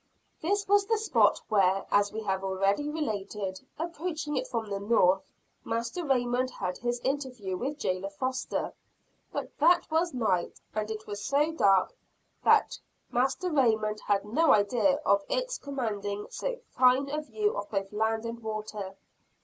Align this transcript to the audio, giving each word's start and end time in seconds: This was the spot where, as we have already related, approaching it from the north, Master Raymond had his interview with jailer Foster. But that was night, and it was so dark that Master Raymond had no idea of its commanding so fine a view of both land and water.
This 0.41 0.67
was 0.67 0.87
the 0.87 0.97
spot 0.97 1.39
where, 1.49 1.85
as 1.91 2.11
we 2.11 2.23
have 2.23 2.43
already 2.43 2.89
related, 2.89 3.61
approaching 3.77 4.35
it 4.35 4.47
from 4.47 4.67
the 4.67 4.79
north, 4.79 5.21
Master 5.63 6.03
Raymond 6.03 6.49
had 6.49 6.79
his 6.79 6.99
interview 7.01 7.55
with 7.55 7.77
jailer 7.77 8.09
Foster. 8.09 8.73
But 9.31 9.55
that 9.59 9.91
was 9.91 10.11
night, 10.11 10.59
and 10.73 10.89
it 10.89 11.05
was 11.05 11.23
so 11.23 11.51
dark 11.51 11.93
that 12.43 12.79
Master 13.11 13.51
Raymond 13.51 13.99
had 13.99 14.25
no 14.25 14.51
idea 14.55 14.95
of 15.05 15.21
its 15.29 15.59
commanding 15.59 16.25
so 16.31 16.55
fine 16.71 17.07
a 17.11 17.21
view 17.21 17.55
of 17.55 17.69
both 17.69 17.93
land 17.93 18.25
and 18.25 18.41
water. 18.41 18.95